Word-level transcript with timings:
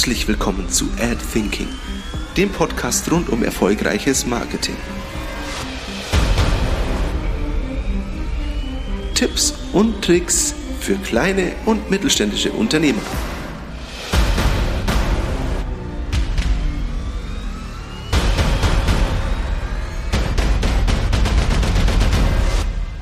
Herzlich 0.00 0.26
willkommen 0.26 0.66
zu 0.70 0.86
Ad 0.98 1.18
Thinking, 1.30 1.68
dem 2.34 2.48
Podcast 2.48 3.12
rund 3.12 3.28
um 3.28 3.42
erfolgreiches 3.42 4.24
Marketing. 4.24 4.74
Tipps 9.12 9.52
und 9.74 10.02
Tricks 10.02 10.54
für 10.80 10.94
kleine 10.94 11.52
und 11.66 11.90
mittelständische 11.90 12.50
Unternehmen. 12.50 12.98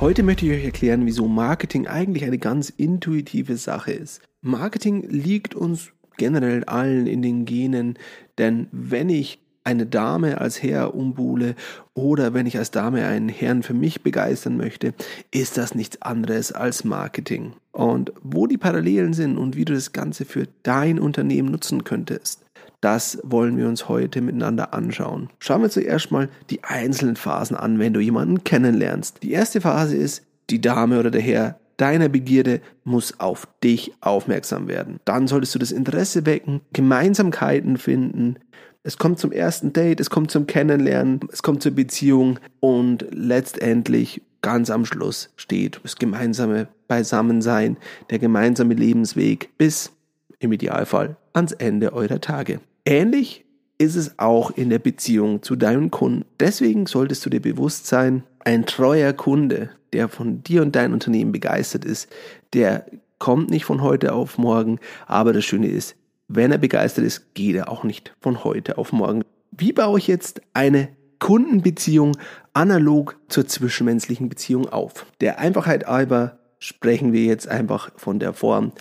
Heute 0.01 0.25
möchte 0.25 0.47
ich 0.47 0.51
euch 0.51 0.65
erklären, 0.65 1.07
wieso 1.07 1.29
Marketing 1.29 1.87
eigentlich 1.87 2.25
eine 2.25 2.39
ganz 2.39 2.71
intuitive 2.71 3.57
Sache 3.57 3.93
ist. 3.93 4.21
Marketing 4.41 5.09
liegt 5.09 5.55
uns 5.55 5.93
generell 6.19 6.65
allen 6.65 7.07
in 7.07 7.23
den 7.23 7.47
Genen. 7.47 7.99
Denn 8.37 8.69
wenn 8.71 9.09
ich 9.09 9.39
eine 9.65 9.87
Dame 9.87 10.41
als 10.41 10.63
Herr 10.63 10.95
umbuhle 10.95 11.55
oder 11.95 12.33
wenn 12.33 12.47
ich 12.47 12.57
als 12.57 12.71
Dame 12.71 13.07
einen 13.07 13.29
Herrn 13.29 13.63
für 13.63 13.75
mich 13.75 14.03
begeistern 14.03 14.57
möchte, 14.57 14.95
ist 15.31 15.59
das 15.59 15.75
nichts 15.75 16.01
anderes 16.01 16.53
als 16.53 16.85
Marketing. 16.85 17.53
Und 17.73 18.13
wo 18.23 18.47
die 18.47 18.57
Parallelen 18.57 19.13
sind 19.13 19.37
und 19.37 19.57
wie 19.57 19.65
du 19.65 19.75
das 19.75 19.93
Ganze 19.93 20.25
für 20.25 20.49
dein 20.63 20.99
Unternehmen 20.99 21.51
nutzen 21.51 21.85
könntest, 21.85 22.45
das 22.81 23.19
wollen 23.25 23.57
wir 23.59 23.69
uns 23.69 23.89
heute 23.89 24.21
miteinander 24.21 24.73
anschauen. 24.73 25.29
Schauen 25.39 25.63
wir 25.63 25.71
zuerst 25.71 26.13
mal 26.13 26.29
die 26.49 26.63
einzelnen 26.65 27.17
Phasen 27.17 27.57
an, 27.57 27.79
wenn 27.79 27.93
du 27.93 28.01
jemanden 28.01 28.45
kennenlernst. 28.45 29.23
Die 29.23 29.33
erste 29.33 29.61
Phase 29.61 29.97
ist, 29.97 30.23
die 30.49 30.61
Dame 30.61 30.99
oder 30.99 31.11
der 31.11 31.21
Herr 31.21 31.59
deiner 31.79 32.11
Begierde 32.11 32.61
muss 32.85 33.19
auf 33.19 33.49
dich 33.65 33.93
aufmerksam 34.03 34.69
werden. 34.69 35.01
Dann 35.07 35.27
solltest 35.27 35.55
du 35.55 35.59
das 35.59 35.73
Interesse 35.73 36.27
wecken, 36.27 36.61
Gemeinsamkeiten 36.75 37.79
finden. 37.79 38.37
Es 38.83 38.99
kommt 38.99 39.19
zum 39.19 39.33
ersten 39.33 39.73
Date, 39.73 40.01
es 40.01 40.11
kommt 40.11 40.31
zum 40.31 40.47
Kennenlernen, 40.47 41.21
es 41.33 41.43
kommt 41.43 41.63
zur 41.63 41.73
Beziehung 41.73 42.39
und 42.61 43.07
letztendlich 43.11 44.23
ganz 44.43 44.71
am 44.71 44.85
Schluss 44.85 45.31
steht 45.37 45.81
das 45.83 45.97
gemeinsame 45.97 46.69
Beisammensein, 46.87 47.77
der 48.11 48.19
gemeinsame 48.19 48.75
Lebensweg 48.75 49.51
bis 49.59 49.93
im 50.39 50.53
Idealfall 50.53 51.17
ans 51.33 51.53
Ende 51.53 51.93
eurer 51.93 52.21
Tage. 52.21 52.61
Ähnlich 52.85 53.45
ist 53.79 53.95
es 53.95 54.19
auch 54.19 54.51
in 54.51 54.71
der 54.71 54.79
Beziehung 54.81 55.43
zu 55.43 55.55
deinen 55.55 55.91
Kunden. 55.91 56.25
Deswegen 56.41 56.87
solltest 56.87 57.25
du 57.25 57.31
dir 57.31 57.41
bewusst 57.41 57.87
sein, 57.87 58.25
ein 58.49 58.65
treuer 58.65 59.13
Kunde, 59.13 59.69
der 59.93 60.09
von 60.09 60.43
dir 60.43 60.63
und 60.63 60.75
deinem 60.75 60.95
Unternehmen 60.95 61.33
begeistert 61.33 61.85
ist, 61.85 62.09
der 62.55 62.87
kommt 63.19 63.51
nicht 63.51 63.67
von 63.67 63.83
heute 63.83 64.15
auf 64.15 64.39
morgen, 64.39 64.79
aber 65.07 65.35
das 65.35 65.45
Schöne 65.45 65.69
ist, 65.69 65.97
wenn 66.29 66.51
er 66.51 66.57
begeistert 66.57 67.05
ist, 67.05 67.35
geht 67.35 67.57
er 67.57 67.69
auch 67.69 67.85
nicht 67.85 68.15
von 68.23 68.45
heute 68.45 68.79
auf 68.79 68.91
morgen. 68.91 69.23
Wie 69.51 69.75
baue 69.75 69.99
ich 69.99 70.07
jetzt 70.07 70.41
eine 70.55 70.89
Kundenbeziehung 71.19 72.17
analog 72.55 73.17
zur 73.29 73.47
zwischenmenschlichen 73.47 74.31
Beziehung 74.31 74.67
auf? 74.67 75.05
Der 75.21 75.41
Einfachheit 75.41 75.87
halber 75.87 76.39
sprechen 76.59 77.13
wir 77.13 77.25
jetzt 77.25 77.49
einfach 77.49 77.91
von 77.97 78.19
der 78.19 78.33
Form, 78.33 78.73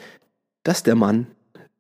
dass 0.64 0.84
der 0.84 0.96
Mann 0.96 1.28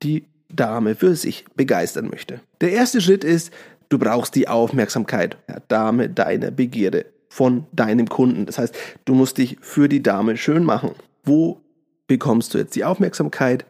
die 0.04 0.26
Dame 0.50 0.96
für 0.96 1.16
sich 1.16 1.46
begeistern 1.56 2.10
möchte. 2.10 2.42
Der 2.60 2.74
erste 2.74 3.00
Schritt 3.00 3.24
ist, 3.24 3.54
du 3.88 3.98
brauchst 3.98 4.36
die 4.36 4.50
Aufmerksamkeit 4.50 5.38
der 5.48 5.62
Dame 5.70 6.10
deiner 6.10 6.52
Begierde 6.52 7.06
von 7.38 7.68
deinem 7.72 8.10
Kunden. 8.10 8.48
Das 8.48 8.58
heißt, 8.58 8.76
du 9.06 9.14
musst 9.14 9.38
dich 9.38 9.58
für 9.62 9.88
die 9.88 10.02
Dame 10.02 10.38
schön 10.38 10.64
machen. 10.64 10.94
Wo 11.24 11.62
bekommst 12.08 12.52
du 12.52 12.58
jetzt 12.58 12.76
die 12.76 12.84
Aufmerksamkeit? 12.84 13.64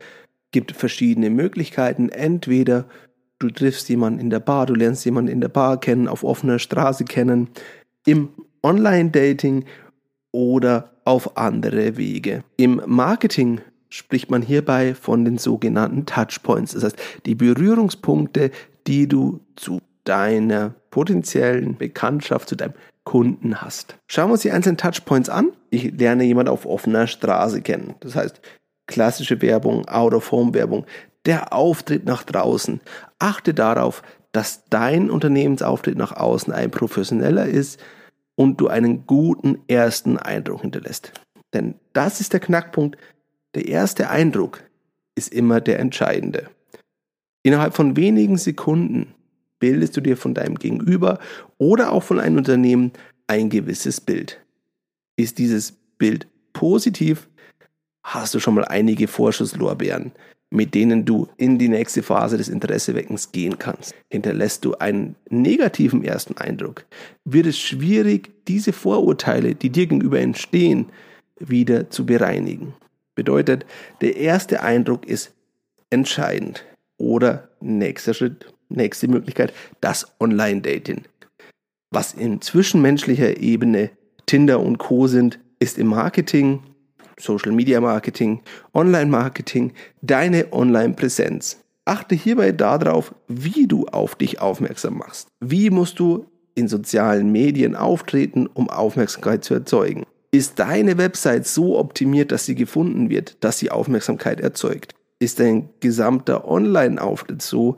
Gibt 0.51 0.71
verschiedene 0.71 1.29
Möglichkeiten. 1.29 2.07
Entweder 2.07 2.85
du 3.39 3.49
triffst 3.49 3.89
jemanden 3.89 4.21
in 4.21 4.29
der 4.29 4.39
Bar, 4.39 4.67
du 4.67 4.73
lernst 4.73 5.03
jemanden 5.03 5.29
in 5.29 5.41
der 5.41 5.49
Bar 5.49 5.81
kennen, 5.81 6.07
auf 6.07 6.23
offener 6.23 6.59
Straße 6.59 7.03
kennen, 7.03 7.49
im 8.05 8.29
Online-Dating 8.63 9.65
oder 10.31 10.93
auf 11.03 11.35
andere 11.35 11.97
Wege. 11.97 12.45
Im 12.55 12.81
Marketing 12.85 13.59
spricht 13.89 14.31
man 14.31 14.43
hierbei 14.43 14.95
von 14.95 15.25
den 15.25 15.37
sogenannten 15.37 16.05
Touchpoints. 16.05 16.71
Das 16.71 16.85
heißt, 16.85 16.97
die 17.25 17.35
Berührungspunkte, 17.35 18.49
die 18.87 19.09
du 19.09 19.41
zu 19.57 19.81
deiner 20.05 20.73
potenziellen 20.97 21.77
Bekanntschaft, 21.77 22.49
zu 22.49 22.55
deinem 22.55 22.73
Kunden 23.03 23.61
hast. 23.61 23.99
Schauen 24.07 24.29
wir 24.29 24.33
uns 24.33 24.41
die 24.41 24.49
einzelnen 24.49 24.77
Touchpoints 24.77 25.29
an. 25.29 25.51
Ich 25.69 25.91
lerne 25.91 26.23
jemanden 26.23 26.51
auf 26.51 26.65
offener 26.65 27.05
Straße 27.05 27.61
kennen. 27.61 27.93
Das 27.99 28.15
heißt, 28.15 28.41
klassische 28.87 29.39
Werbung, 29.43 29.87
Out-of-Home-Werbung, 29.87 30.87
der 31.27 31.53
Auftritt 31.53 32.05
nach 32.05 32.23
draußen. 32.23 32.81
Achte 33.19 33.53
darauf, 33.53 34.01
dass 34.31 34.65
dein 34.71 35.11
Unternehmensauftritt 35.11 35.99
nach 35.99 36.13
außen 36.13 36.51
ein 36.51 36.71
professioneller 36.71 37.45
ist 37.45 37.79
und 38.33 38.59
du 38.59 38.67
einen 38.67 39.05
guten 39.05 39.59
ersten 39.67 40.17
Eindruck 40.17 40.61
hinterlässt. 40.61 41.11
Denn 41.53 41.75
das 41.93 42.21
ist 42.21 42.33
der 42.33 42.39
Knackpunkt, 42.39 42.97
der 43.53 43.67
erste 43.67 44.09
Eindruck 44.09 44.63
ist 45.13 45.31
immer 45.31 45.61
der 45.61 45.77
entscheidende. 45.77 46.49
Innerhalb 47.43 47.75
von 47.75 47.95
wenigen 47.95 48.37
Sekunden 48.37 49.13
bildest 49.59 49.97
du 49.97 50.01
dir 50.01 50.17
von 50.17 50.33
deinem 50.33 50.55
Gegenüber 50.55 51.19
oder 51.57 51.91
auch 51.91 52.03
von 52.03 52.19
einem 52.19 52.37
Unternehmen 52.37 52.91
ein 53.27 53.49
gewisses 53.49 54.01
Bild. 54.01 54.39
Ist 55.15 55.37
dieses 55.37 55.73
Bild 55.97 56.27
positiv, 56.53 57.27
hast 58.03 58.33
du 58.33 58.39
schon 58.39 58.53
mal 58.53 58.65
einige 58.65 59.07
Vorschusslorbeeren, 59.07 60.11
mit 60.49 60.73
denen 60.75 61.05
du 61.05 61.27
in 61.37 61.57
die 61.57 61.67
nächste 61.67 62.03
Phase 62.03 62.37
des 62.37 62.47
Interesseweckens 62.47 63.31
gehen 63.31 63.59
kannst. 63.59 63.93
Hinterlässt 64.09 64.63
du 64.63 64.75
einen 64.75 65.15
negativen 65.29 66.03
ersten 66.03 66.37
Eindruck, 66.37 66.85
wird 67.25 67.47
es 67.47 67.59
schwierig, 67.59 68.31
diese 68.47 68.71
Vorurteile, 68.71 69.55
die 69.55 69.69
dir 69.69 69.87
gegenüber 69.87 70.19
entstehen, 70.19 70.87
wieder 71.39 71.89
zu 71.89 72.05
bereinigen. 72.05 72.73
Bedeutet, 73.15 73.65
der 74.01 74.15
erste 74.15 74.61
Eindruck 74.61 75.05
ist 75.05 75.33
entscheidend. 75.89 76.65
Oder 76.97 77.49
nächster 77.59 78.13
Schritt, 78.13 78.53
nächste 78.69 79.07
Möglichkeit, 79.07 79.53
das 79.81 80.07
Online-Dating. 80.19 81.03
Was 81.91 82.13
in 82.13 82.41
zwischenmenschlicher 82.41 83.37
Ebene 83.37 83.91
Tinder 84.25 84.59
und 84.59 84.77
Co 84.77 85.07
sind, 85.07 85.39
ist 85.59 85.77
im 85.77 85.87
Marketing, 85.87 86.61
Social 87.19 87.51
Media 87.51 87.81
Marketing, 87.81 88.41
Online 88.73 89.07
Marketing, 89.07 89.73
deine 90.01 90.51
Online-Präsenz. 90.51 91.63
Achte 91.85 92.15
hierbei 92.15 92.51
darauf, 92.51 93.15
wie 93.27 93.65
du 93.67 93.85
auf 93.87 94.15
dich 94.15 94.41
aufmerksam 94.41 94.97
machst. 94.97 95.29
Wie 95.39 95.69
musst 95.69 95.99
du 95.99 96.25
in 96.53 96.67
sozialen 96.67 97.31
Medien 97.31 97.75
auftreten, 97.75 98.47
um 98.53 98.69
Aufmerksamkeit 98.69 99.45
zu 99.45 99.53
erzeugen? 99.53 100.03
Ist 100.31 100.59
deine 100.59 100.97
Website 100.97 101.47
so 101.47 101.79
optimiert, 101.79 102.31
dass 102.31 102.45
sie 102.45 102.55
gefunden 102.55 103.09
wird, 103.09 103.37
dass 103.43 103.59
sie 103.59 103.71
Aufmerksamkeit 103.71 104.41
erzeugt? 104.41 104.93
Ist 105.19 105.39
dein 105.39 105.69
gesamter 105.79 106.47
Online-Auftritt 106.47 107.41
so, 107.41 107.77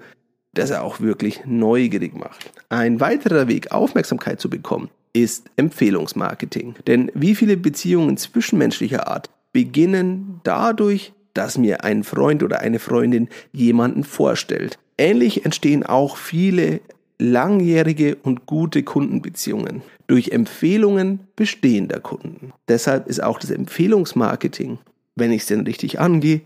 dass 0.53 0.69
er 0.69 0.83
auch 0.83 0.99
wirklich 0.99 1.41
neugierig 1.45 2.15
macht? 2.15 2.51
Ein 2.69 2.99
weiterer 2.99 3.47
Weg, 3.47 3.71
Aufmerksamkeit 3.71 4.39
zu 4.39 4.49
bekommen, 4.49 4.89
ist 5.13 5.49
Empfehlungsmarketing. 5.55 6.75
Denn 6.87 7.11
wie 7.13 7.35
viele 7.35 7.57
Beziehungen 7.57 8.17
zwischenmenschlicher 8.17 9.07
Art 9.07 9.29
beginnen 9.51 10.41
dadurch, 10.43 11.13
dass 11.33 11.57
mir 11.57 11.83
ein 11.83 12.03
Freund 12.03 12.43
oder 12.43 12.59
eine 12.59 12.79
Freundin 12.79 13.29
jemanden 13.51 14.03
vorstellt. 14.03 14.77
Ähnlich 14.97 15.45
entstehen 15.45 15.85
auch 15.85 16.17
viele 16.17 16.81
langjährige 17.19 18.15
und 18.15 18.45
gute 18.45 18.83
Kundenbeziehungen 18.83 19.81
durch 20.07 20.31
Empfehlungen 20.31 21.21
bestehender 21.35 21.99
Kunden. 21.99 22.53
Deshalb 22.67 23.07
ist 23.07 23.21
auch 23.21 23.39
das 23.39 23.51
Empfehlungsmarketing, 23.51 24.79
wenn 25.15 25.31
ich 25.31 25.41
es 25.41 25.47
denn 25.47 25.61
richtig 25.61 25.99
angehe, 25.99 26.41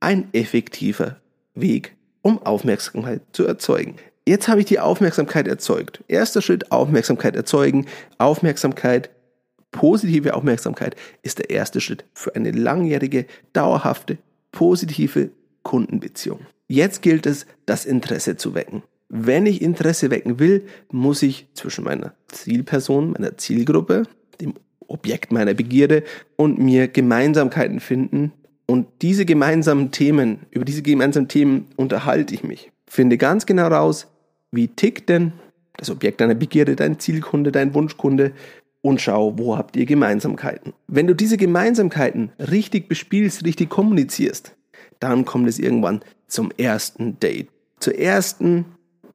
ein 0.00 0.28
effektiver 0.32 1.16
Weg, 1.54 1.94
um 2.22 2.42
Aufmerksamkeit 2.42 3.22
zu 3.32 3.46
erzeugen. 3.46 3.96
Jetzt 4.28 4.48
habe 4.48 4.60
ich 4.60 4.66
die 4.66 4.80
Aufmerksamkeit 4.80 5.46
erzeugt. 5.46 6.02
Erster 6.08 6.42
Schritt, 6.42 6.72
Aufmerksamkeit 6.72 7.36
erzeugen. 7.36 7.86
Aufmerksamkeit, 8.18 9.10
positive 9.70 10.34
Aufmerksamkeit 10.34 10.96
ist 11.22 11.38
der 11.38 11.50
erste 11.50 11.80
Schritt 11.80 12.04
für 12.12 12.34
eine 12.34 12.50
langjährige, 12.50 13.26
dauerhafte, 13.52 14.18
positive 14.50 15.30
Kundenbeziehung. 15.62 16.40
Jetzt 16.66 17.02
gilt 17.02 17.26
es, 17.26 17.46
das 17.66 17.84
Interesse 17.84 18.36
zu 18.36 18.54
wecken. 18.54 18.82
Wenn 19.08 19.46
ich 19.46 19.62
Interesse 19.62 20.10
wecken 20.10 20.40
will, 20.40 20.66
muss 20.90 21.22
ich 21.22 21.46
zwischen 21.54 21.84
meiner 21.84 22.14
Zielperson, 22.26 23.12
meiner 23.12 23.36
Zielgruppe, 23.36 24.02
dem 24.40 24.54
Objekt 24.88 25.32
meiner 25.32 25.54
Begierde 25.54 26.02
und 26.34 26.58
mir 26.58 26.88
Gemeinsamkeiten 26.88 27.80
finden. 27.80 28.32
Und 28.66 28.86
diese 29.02 29.24
gemeinsamen 29.24 29.92
Themen, 29.92 30.40
über 30.50 30.64
diese 30.64 30.82
gemeinsamen 30.82 31.28
Themen 31.28 31.68
unterhalte 31.76 32.34
ich 32.34 32.42
mich. 32.42 32.72
Finde 32.86 33.16
ganz 33.16 33.46
genau 33.46 33.68
raus, 33.68 34.08
wie 34.50 34.68
tickt 34.68 35.08
denn 35.08 35.32
das 35.76 35.90
Objekt 35.90 36.20
deiner 36.20 36.34
Begierde, 36.34 36.74
dein 36.74 36.98
Zielkunde, 36.98 37.52
dein 37.52 37.74
Wunschkunde 37.74 38.32
und 38.82 39.00
schau, 39.00 39.38
wo 39.38 39.56
habt 39.56 39.76
ihr 39.76 39.86
Gemeinsamkeiten. 39.86 40.72
Wenn 40.88 41.06
du 41.06 41.14
diese 41.14 41.36
Gemeinsamkeiten 41.36 42.32
richtig 42.38 42.88
bespielst, 42.88 43.44
richtig 43.44 43.68
kommunizierst, 43.68 44.54
dann 45.00 45.24
kommt 45.24 45.48
es 45.48 45.58
irgendwann 45.58 46.00
zum 46.26 46.50
ersten 46.56 47.20
Date 47.20 47.48
zur 47.80 47.98
ersten 47.98 48.66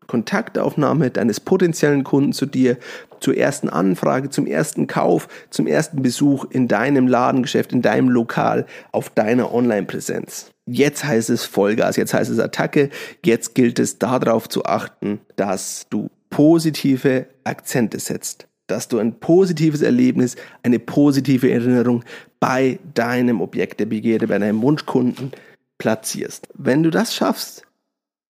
Kontaktaufnahme 0.07 1.09
deines 1.09 1.39
potenziellen 1.39 2.03
Kunden 2.03 2.33
zu 2.33 2.45
dir, 2.45 2.77
zur 3.21 3.37
ersten 3.37 3.69
Anfrage, 3.69 4.29
zum 4.29 4.45
ersten 4.45 4.87
Kauf, 4.87 5.29
zum 5.49 5.67
ersten 5.67 6.01
Besuch 6.01 6.45
in 6.49 6.67
deinem 6.67 7.07
Ladengeschäft, 7.07 7.71
in 7.71 7.81
deinem 7.81 8.09
Lokal, 8.09 8.65
auf 8.91 9.09
deiner 9.09 9.53
Online-Präsenz. 9.53 10.51
Jetzt 10.65 11.05
heißt 11.05 11.29
es 11.29 11.45
Vollgas, 11.45 11.95
jetzt 11.95 12.13
heißt 12.13 12.29
es 12.29 12.39
Attacke, 12.39 12.89
jetzt 13.23 13.55
gilt 13.55 13.79
es 13.79 13.99
darauf 13.99 14.49
zu 14.49 14.65
achten, 14.65 15.21
dass 15.35 15.87
du 15.89 16.09
positive 16.29 17.27
Akzente 17.43 17.99
setzt, 17.99 18.47
dass 18.67 18.87
du 18.87 18.99
ein 18.99 19.19
positives 19.19 19.81
Erlebnis, 19.81 20.35
eine 20.63 20.79
positive 20.79 21.51
Erinnerung 21.51 22.03
bei 22.39 22.79
deinem 22.93 23.41
Objekt 23.41 23.79
der 23.79 23.85
Begierde, 23.85 24.27
bei 24.27 24.39
deinem 24.39 24.61
Wunschkunden 24.61 25.31
platzierst. 25.77 26.47
Wenn 26.53 26.83
du 26.83 26.89
das 26.89 27.13
schaffst, 27.13 27.63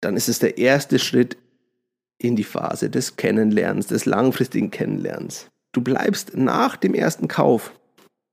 dann 0.00 0.16
ist 0.16 0.28
es 0.28 0.38
der 0.38 0.56
erste 0.56 0.98
Schritt 0.98 1.36
in 2.20 2.36
die 2.36 2.44
Phase 2.44 2.90
des 2.90 3.16
Kennenlernens, 3.16 3.86
des 3.88 4.06
langfristigen 4.06 4.70
Kennenlernens. 4.70 5.48
Du 5.72 5.80
bleibst 5.80 6.36
nach 6.36 6.76
dem 6.76 6.94
ersten 6.94 7.28
Kauf 7.28 7.72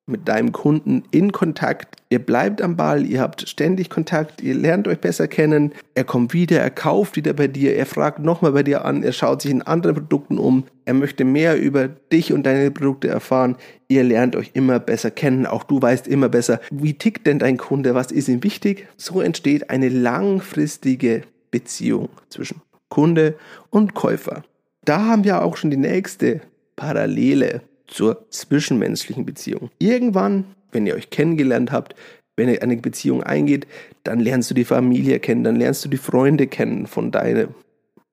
mit 0.10 0.28
deinem 0.28 0.54
Kunden 0.54 1.04
in 1.12 1.34
Kontakt. 1.34 1.98
Ihr 2.10 2.20
bleibt 2.20 2.62
am 2.62 2.78
Ball, 2.78 3.06
ihr 3.06 3.20
habt 3.20 3.48
ständig 3.48 3.90
Kontakt, 3.90 4.42
ihr 4.42 4.56
lernt 4.56 4.88
euch 4.88 5.00
besser 5.00 5.28
kennen. 5.28 5.74
Er 5.96 6.06
kommt 6.06 6.34
wieder, 6.34 6.60
er 6.60 6.70
kauft 6.70 7.18
wieder 7.18 7.34
bei 7.34 7.48
dir, 7.48 7.76
er 7.76 7.86
fragt 7.86 8.20
nochmal 8.20 8.54
bei 8.54 8.64
dir 8.64 8.86
an, 8.86 9.04
er 9.04 9.12
schaut 9.12 9.42
sich 9.42 9.52
in 9.52 9.62
anderen 9.62 9.96
Produkten 9.96 10.38
um, 10.38 10.64
er 10.86 10.94
möchte 10.94 11.26
mehr 11.26 11.60
über 11.62 11.90
dich 11.90 12.32
und 12.32 12.46
deine 12.46 12.72
Produkte 12.72 13.10
erfahren. 13.10 13.58
Ihr 13.90 14.06
lernt 14.06 14.38
euch 14.38 14.52
immer 14.54 14.80
besser 14.80 15.12
kennen, 15.12 15.46
auch 15.46 15.66
du 15.66 15.82
weißt 15.82 16.08
immer 16.08 16.30
besser, 16.30 16.62
wie 16.72 16.94
tickt 16.94 17.28
denn 17.28 17.40
dein 17.40 17.58
Kunde, 17.58 17.94
was 17.94 18.12
ist 18.12 18.30
ihm 18.30 18.44
wichtig. 18.44 18.88
So 18.96 19.20
entsteht 19.20 19.70
eine 19.70 19.90
langfristige 19.90 21.24
Beziehung 21.52 22.08
zwischen 22.30 22.62
Kunde 22.90 23.36
und 23.70 23.94
Käufer. 23.94 24.44
Da 24.86 25.06
haben 25.06 25.24
wir 25.24 25.44
auch 25.44 25.58
schon 25.58 25.72
die 25.72 25.78
nächste 25.78 26.42
Parallele 26.76 27.62
zur 27.88 28.30
zwischenmenschlichen 28.30 29.26
Beziehung. 29.26 29.70
Irgendwann, 29.80 30.46
wenn 30.72 30.86
ihr 30.86 30.96
euch 30.96 31.10
kennengelernt 31.10 31.72
habt, 31.72 31.96
wenn 32.36 32.50
ihr 32.50 32.62
eine 32.62 32.78
Beziehung 32.78 33.24
eingeht, 33.24 33.68
dann 34.04 34.20
lernst 34.20 34.50
du 34.52 34.54
die 34.54 34.64
Familie 34.64 35.20
kennen, 35.20 35.44
dann 35.44 35.56
lernst 35.56 35.84
du 35.84 35.90
die 35.90 35.98
Freunde 35.98 36.48
kennen 36.48 36.86
von 36.86 37.12
deinem 37.12 37.50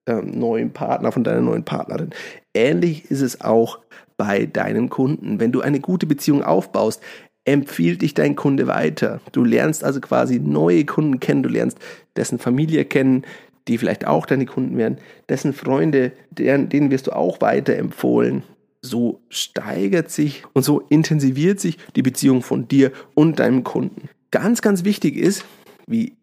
ähm, 0.07 0.31
neuen 0.37 0.71
Partner, 0.71 1.11
von 1.11 1.23
deiner 1.23 1.41
neuen 1.41 1.63
Partnerin. 1.63 2.09
Ähnlich 2.53 3.09
ist 3.11 3.21
es 3.21 3.41
auch 3.41 3.79
bei 4.17 4.45
deinen 4.45 4.89
Kunden. 4.89 5.39
Wenn 5.39 5.51
du 5.51 5.61
eine 5.61 5.79
gute 5.79 6.07
Beziehung 6.07 6.43
aufbaust, 6.43 7.01
empfiehlt 7.45 8.01
dich 8.01 8.15
dein 8.15 8.35
Kunde 8.35 8.67
weiter. 8.67 9.21
Du 9.31 9.43
lernst 9.43 9.83
also 9.83 10.01
quasi 10.01 10.39
neue 10.39 10.85
Kunden 10.85 11.19
kennen, 11.19 11.43
du 11.43 11.49
lernst 11.49 11.77
dessen 12.15 12.39
Familie 12.39 12.85
kennen, 12.85 13.23
die 13.67 13.77
vielleicht 13.77 14.07
auch 14.07 14.25
deine 14.25 14.45
Kunden 14.45 14.77
werden, 14.77 14.97
dessen 15.29 15.53
Freunde, 15.53 16.11
deren, 16.29 16.69
denen 16.69 16.91
wirst 16.91 17.07
du 17.07 17.15
auch 17.15 17.41
weiterempfohlen. 17.41 18.43
So 18.81 19.21
steigert 19.29 20.11
sich 20.11 20.43
und 20.53 20.63
so 20.63 20.81
intensiviert 20.89 21.59
sich 21.59 21.77
die 21.95 22.03
Beziehung 22.03 22.43
von 22.43 22.67
dir 22.67 22.91
und 23.15 23.39
deinem 23.39 23.63
Kunden. 23.63 24.09
Ganz, 24.31 24.61
ganz 24.61 24.83
wichtig 24.83 25.17
ist, 25.17 25.45
wie 25.87 26.13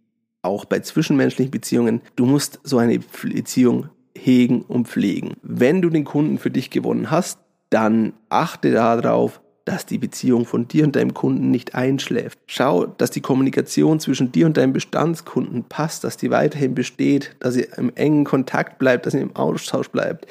auch 0.43 0.65
bei 0.65 0.81
zwischenmenschlichen 0.81 1.50
Beziehungen, 1.50 2.00
du 2.17 2.27
musst 2.27 2.61
so 2.62 2.79
eine 2.79 2.99
Beziehung 2.99 3.89
hegen 4.17 4.62
und 4.62 4.89
pflegen. 4.89 5.35
Wenn 5.43 5.83
du 5.83 5.89
den 5.89 6.05
Kunden 6.05 6.39
für 6.39 6.50
dich 6.50 6.71
gewonnen 6.71 7.11
hast, 7.11 7.39
dann 7.71 8.12
achte 8.29 8.73
darauf, 8.73 9.41
dass 9.72 9.86
die 9.86 9.96
Beziehung 9.96 10.44
von 10.44 10.69
dir 10.69 10.84
und 10.84 10.96
deinem 10.96 11.14
Kunden 11.14 11.50
nicht 11.50 11.74
einschläft. 11.74 12.38
Schau, 12.46 12.84
dass 12.84 13.10
die 13.10 13.22
Kommunikation 13.22 14.00
zwischen 14.00 14.30
dir 14.30 14.44
und 14.44 14.58
deinem 14.58 14.74
Bestandskunden 14.74 15.64
passt, 15.64 16.04
dass 16.04 16.19
die 16.19 16.30
weiterhin 16.30 16.74
besteht, 16.74 17.34
dass 17.40 17.56
ihr 17.56 17.78
im 17.78 17.90
engen 17.94 18.24
Kontakt 18.24 18.78
bleibt, 18.78 19.06
dass 19.06 19.14
ihr 19.14 19.22
im 19.22 19.34
Austausch 19.34 19.88
bleibt. 19.88 20.26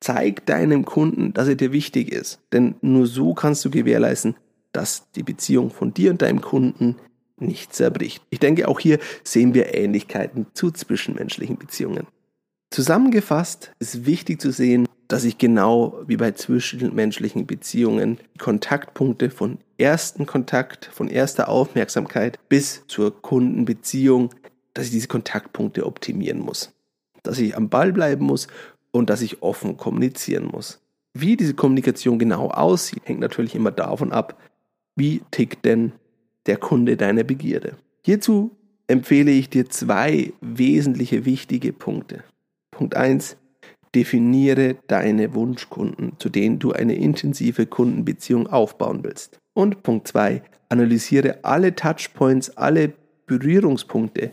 Zeig 0.00 0.44
deinem 0.46 0.84
Kunden, 0.84 1.32
dass 1.32 1.46
er 1.46 1.54
dir 1.54 1.70
wichtig 1.70 2.10
ist. 2.10 2.40
Denn 2.52 2.74
nur 2.80 3.06
so 3.06 3.32
kannst 3.32 3.64
du 3.64 3.70
gewährleisten, 3.70 4.34
dass 4.72 5.08
die 5.12 5.22
Beziehung 5.22 5.70
von 5.70 5.94
dir 5.94 6.10
und 6.10 6.20
deinem 6.20 6.40
Kunden 6.40 6.96
nicht 7.36 7.74
zerbricht. 7.74 8.24
Ich 8.30 8.40
denke, 8.40 8.66
auch 8.66 8.80
hier 8.80 8.98
sehen 9.22 9.54
wir 9.54 9.72
Ähnlichkeiten 9.72 10.46
zu 10.52 10.72
zwischenmenschlichen 10.72 11.58
Beziehungen. 11.58 12.08
Zusammengefasst 12.72 13.70
ist 13.78 14.04
wichtig 14.04 14.40
zu 14.40 14.50
sehen, 14.50 14.88
dass 15.08 15.24
ich 15.24 15.38
genau 15.38 16.00
wie 16.06 16.16
bei 16.16 16.32
zwischenmenschlichen 16.32 17.46
Beziehungen 17.46 18.18
Kontaktpunkte 18.38 19.30
von 19.30 19.58
ersten 19.78 20.26
Kontakt, 20.26 20.86
von 20.86 21.08
erster 21.08 21.48
Aufmerksamkeit 21.48 22.38
bis 22.48 22.84
zur 22.86 23.20
Kundenbeziehung, 23.22 24.30
dass 24.72 24.86
ich 24.86 24.92
diese 24.92 25.08
Kontaktpunkte 25.08 25.86
optimieren 25.86 26.38
muss. 26.38 26.72
Dass 27.22 27.38
ich 27.38 27.56
am 27.56 27.68
Ball 27.68 27.92
bleiben 27.92 28.24
muss 28.24 28.48
und 28.90 29.10
dass 29.10 29.22
ich 29.22 29.42
offen 29.42 29.76
kommunizieren 29.76 30.46
muss. 30.46 30.80
Wie 31.12 31.36
diese 31.36 31.54
Kommunikation 31.54 32.18
genau 32.18 32.48
aussieht, 32.48 33.02
hängt 33.04 33.20
natürlich 33.20 33.54
immer 33.54 33.70
davon 33.70 34.12
ab, 34.12 34.40
wie 34.96 35.22
tickt 35.30 35.64
denn 35.64 35.92
der 36.46 36.56
Kunde 36.56 36.96
deiner 36.96 37.24
Begierde. 37.24 37.76
Hierzu 38.02 38.50
empfehle 38.86 39.30
ich 39.30 39.48
dir 39.48 39.68
zwei 39.68 40.32
wesentliche 40.40 41.24
wichtige 41.24 41.72
Punkte. 41.72 42.24
Punkt 42.70 42.96
eins 42.96 43.36
Definiere 43.94 44.76
deine 44.86 45.34
Wunschkunden, 45.34 46.12
zu 46.18 46.28
denen 46.28 46.58
du 46.58 46.72
eine 46.72 46.94
intensive 46.94 47.66
Kundenbeziehung 47.66 48.46
aufbauen 48.46 49.04
willst. 49.04 49.38
Und 49.54 49.82
Punkt 49.82 50.08
2. 50.08 50.42
Analysiere 50.68 51.44
alle 51.44 51.74
Touchpoints, 51.74 52.56
alle 52.56 52.92
Berührungspunkte, 53.26 54.32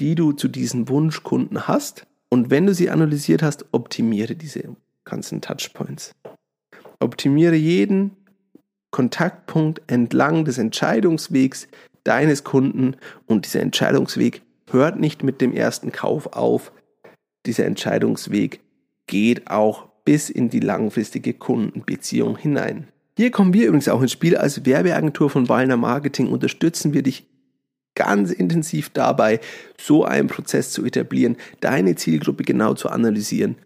die 0.00 0.14
du 0.14 0.32
zu 0.32 0.48
diesen 0.48 0.88
Wunschkunden 0.88 1.68
hast. 1.68 2.06
Und 2.30 2.50
wenn 2.50 2.66
du 2.66 2.74
sie 2.74 2.88
analysiert 2.90 3.42
hast, 3.42 3.66
optimiere 3.72 4.34
diese 4.34 4.76
ganzen 5.04 5.40
Touchpoints. 5.40 6.12
Optimiere 7.00 7.56
jeden 7.56 8.16
Kontaktpunkt 8.90 9.82
entlang 9.86 10.44
des 10.44 10.58
Entscheidungswegs 10.58 11.68
deines 12.04 12.44
Kunden 12.44 12.96
und 13.26 13.46
dieser 13.46 13.60
Entscheidungsweg 13.60 14.42
hört 14.70 14.98
nicht 14.98 15.22
mit 15.22 15.40
dem 15.40 15.52
ersten 15.52 15.92
Kauf 15.92 16.28
auf. 16.28 16.72
Dieser 17.46 17.66
Entscheidungsweg 17.66 18.60
geht 19.06 19.50
auch 19.50 19.88
bis 20.04 20.30
in 20.30 20.48
die 20.50 20.60
langfristige 20.60 21.34
Kundenbeziehung 21.34 22.36
hinein. 22.36 22.88
Hier 23.16 23.30
kommen 23.30 23.52
wir 23.52 23.66
übrigens 23.66 23.88
auch 23.88 24.00
ins 24.00 24.12
Spiel. 24.12 24.36
Als 24.36 24.64
Werbeagentur 24.64 25.30
von 25.30 25.48
Wallner 25.48 25.76
Marketing 25.76 26.28
unterstützen 26.28 26.92
wir 26.94 27.02
dich 27.02 27.26
ganz 27.94 28.30
intensiv 28.30 28.90
dabei, 28.90 29.40
so 29.78 30.04
einen 30.04 30.28
Prozess 30.28 30.72
zu 30.72 30.84
etablieren, 30.84 31.36
deine 31.60 31.94
Zielgruppe 31.94 32.42
genau 32.42 32.74
zu 32.74 32.88
analysieren 32.88 33.56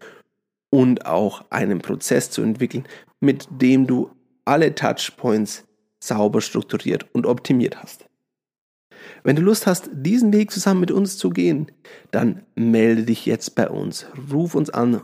und 0.69 1.05
auch 1.05 1.45
einen 1.49 1.79
Prozess 1.79 2.29
zu 2.29 2.41
entwickeln, 2.41 2.85
mit 3.21 3.47
dem 3.49 3.87
du 3.87 4.11
alle 4.43 4.75
Touchpoints 4.75 5.65
sauber 5.99 6.41
strukturiert 6.41 7.05
und 7.13 7.25
optimiert 7.25 7.81
hast. 7.81 8.05
Wenn 9.23 9.35
du 9.35 9.41
Lust 9.41 9.65
hast, 9.65 9.89
diesen 9.93 10.33
Weg 10.33 10.51
zusammen 10.51 10.81
mit 10.81 10.91
uns 10.91 11.17
zu 11.17 11.29
gehen, 11.29 11.71
dann 12.11 12.43
melde 12.55 13.03
dich 13.03 13.25
jetzt 13.25 13.55
bei 13.55 13.69
uns. 13.69 14.05
Ruf 14.31 14.55
uns 14.55 14.69
an 14.69 15.01